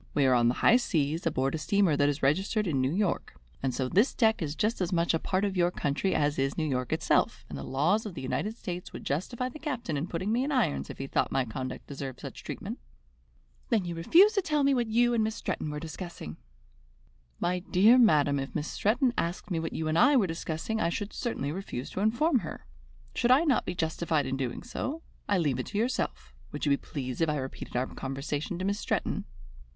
We 0.15 0.25
are 0.25 0.33
on 0.33 0.47
the 0.47 0.55
high 0.65 0.77
seas, 0.77 1.27
aboard 1.27 1.53
a 1.53 1.59
steamer 1.59 1.95
that 1.95 2.09
is 2.09 2.23
registered 2.23 2.65
in 2.65 2.81
New 2.81 2.91
York, 2.91 3.35
and 3.61 3.71
so 3.71 3.87
this 3.87 4.15
deck 4.15 4.41
is 4.41 4.55
just 4.55 4.81
as 4.81 4.91
much 4.91 5.13
a 5.13 5.19
part 5.19 5.45
of 5.45 5.55
your 5.55 5.69
country 5.69 6.15
as 6.15 6.39
is 6.39 6.57
New 6.57 6.67
York 6.67 6.91
itself, 6.91 7.45
and 7.47 7.55
the 7.55 7.61
laws 7.63 8.03
of 8.07 8.15
the 8.15 8.21
United 8.23 8.57
States 8.57 8.91
would 8.91 9.03
justify 9.03 9.47
the 9.47 9.59
captain 9.59 9.95
in 9.97 10.07
putting 10.07 10.31
me 10.31 10.43
in 10.43 10.51
irons 10.51 10.89
if 10.89 10.97
he 10.97 11.05
thought 11.05 11.31
my 11.31 11.45
conduct 11.45 11.85
deserved 11.85 12.19
such 12.19 12.43
treatment." 12.43 12.79
"Then 13.69 13.85
you 13.85 13.93
refuse 13.93 14.33
to 14.33 14.41
tell 14.41 14.63
me 14.63 14.73
what 14.73 14.87
you 14.87 15.13
and 15.13 15.23
Miss 15.23 15.35
Stretton 15.35 15.69
were 15.69 15.79
discussing!" 15.79 16.37
"My 17.39 17.59
dear 17.59 17.99
madam, 17.99 18.39
if 18.39 18.55
Miss 18.55 18.69
Stretton 18.69 19.13
asked 19.19 19.51
me 19.51 19.59
what 19.59 19.73
you 19.73 19.87
and 19.87 19.99
I 19.99 20.17
were 20.17 20.25
discussing, 20.25 20.81
I 20.81 20.89
should 20.89 21.13
certainly 21.13 21.51
refuse 21.51 21.91
to 21.91 21.99
inform 21.99 22.39
her. 22.39 22.65
Should 23.13 23.29
I 23.29 23.43
not 23.43 23.65
be 23.67 23.75
justified 23.75 24.25
in 24.25 24.35
doing 24.35 24.63
so? 24.63 25.03
I 25.29 25.37
leave 25.37 25.59
it 25.59 25.67
to 25.67 25.77
yourself. 25.77 26.33
Would 26.51 26.65
you 26.65 26.71
be 26.71 26.77
pleased 26.77 27.21
if 27.21 27.29
I 27.29 27.37
repeated 27.37 27.75
our 27.77 27.85
conversation 27.85 28.57
to 28.57 28.65
Miss 28.65 28.79
Stretton?" 28.79 29.25